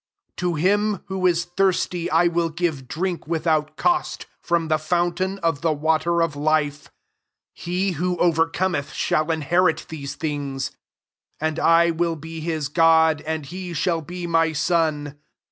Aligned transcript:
To 0.37 0.55
him 0.55 1.03
who 1.09 1.27
is 1.27 1.45
thirsty 1.45 2.07
1 2.07 2.33
will 2.33 2.49
give 2.49 2.87
drink 2.87 3.27
without 3.27 3.77
cost 3.77 4.25
from 4.41 4.67
the 4.67 4.79
fountain 4.79 5.37
of 5.43 5.61
the 5.61 5.71
water 5.73 6.23
of 6.23 6.35
life. 6.35 6.85
7 7.53 7.53
He 7.53 7.91
who 7.91 8.17
overcomctk 8.17 8.91
shall 8.93 9.29
inherit 9.29 9.85
these 9.89 10.15
things: 10.15 10.71
and 11.39 11.59
I 11.59 11.91
will 11.91 12.15
be 12.15 12.39
his 12.39 12.67
God, 12.67 13.21
and 13.27 13.45
he 13.45 13.73
shall 13.75 14.01
be 14.01 14.25
my 14.25 14.53
son. 14.53 15.19